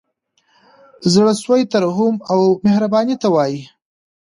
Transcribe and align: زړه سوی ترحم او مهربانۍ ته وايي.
زړه 1.13 1.33
سوی 1.43 1.61
ترحم 1.71 2.15
او 2.31 2.39
مهربانۍ 2.65 3.15
ته 3.21 3.27
وايي. 3.35 3.61